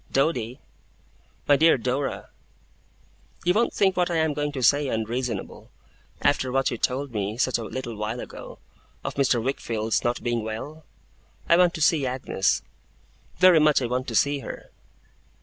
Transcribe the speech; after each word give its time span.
'Doady!' 0.11 0.59
'My 1.47 1.57
dear 1.57 1.77
Dora!' 1.77 2.31
'You 3.45 3.53
won't 3.53 3.71
think 3.71 3.95
what 3.95 4.09
I 4.09 4.15
am 4.17 4.33
going 4.33 4.51
to 4.53 4.63
say, 4.63 4.87
unreasonable, 4.87 5.69
after 6.23 6.51
what 6.51 6.71
you 6.71 6.77
told 6.79 7.11
me, 7.11 7.37
such 7.37 7.59
a 7.59 7.63
little 7.65 7.95
while 7.95 8.19
ago, 8.19 8.57
of 9.03 9.13
Mr. 9.13 9.39
Wickfield's 9.43 10.03
not 10.03 10.23
being 10.23 10.41
well? 10.43 10.85
I 11.47 11.55
want 11.55 11.75
to 11.75 11.81
see 11.83 12.07
Agnes. 12.07 12.63
Very 13.37 13.59
much 13.59 13.79
I 13.79 13.85
want 13.85 14.07
to 14.07 14.15
see 14.15 14.39
her. 14.39 14.71